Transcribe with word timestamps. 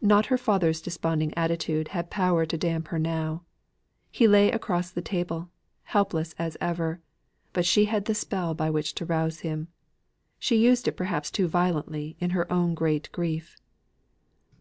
Not 0.00 0.26
her 0.26 0.36
father's 0.36 0.80
desponding 0.82 1.32
attitude 1.36 1.90
had 1.94 2.10
power 2.10 2.44
to 2.44 2.58
damp 2.58 2.88
her 2.88 2.98
now. 2.98 3.44
He 4.10 4.26
lay 4.26 4.50
across 4.50 4.90
the 4.90 5.00
table, 5.00 5.48
helpless 5.84 6.34
as 6.40 6.56
ever; 6.60 7.00
but 7.52 7.64
she 7.64 7.84
had 7.84 8.06
the 8.06 8.14
spell 8.16 8.52
by 8.52 8.68
which 8.68 8.96
to 8.96 9.04
rouse 9.04 9.42
him. 9.46 9.68
She 10.40 10.56
used 10.56 10.88
it 10.88 10.96
perhaps 10.96 11.30
too 11.30 11.46
violently 11.46 12.16
in 12.18 12.30
her 12.30 12.52
own 12.52 12.74
great 12.74 13.10
relief. 13.16 13.56